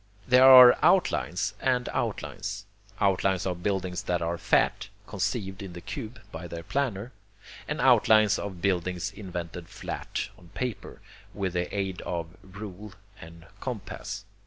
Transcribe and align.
There 0.27 0.45
are 0.49 0.75
outlines 0.81 1.53
and 1.59 1.87
outlines, 1.89 2.65
outlines 2.99 3.45
of 3.45 3.61
buildings 3.61 4.01
that 4.01 4.19
are 4.19 4.39
FAT, 4.39 4.89
conceived 5.05 5.61
in 5.61 5.73
the 5.73 5.79
cube 5.79 6.19
by 6.31 6.47
their 6.47 6.63
planner, 6.63 7.11
and 7.67 7.79
outlines 7.79 8.39
of 8.39 8.63
buildings 8.63 9.11
invented 9.11 9.69
flat 9.69 10.29
on 10.39 10.47
paper, 10.55 11.01
with 11.35 11.53
the 11.53 11.71
aid 11.71 12.01
of 12.01 12.35
ruler 12.41 12.93
and 13.21 13.45
compass. 13.59 14.25